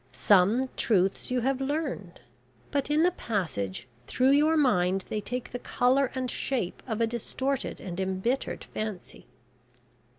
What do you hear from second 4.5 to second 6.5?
mind they take the colour and